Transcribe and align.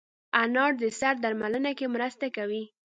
انار 0.43 0.71
د 0.81 0.83
سر 0.99 1.15
درملنه 1.23 1.71
کې 1.77 1.85
مرسته 1.95 2.25
کوي. 2.35 2.63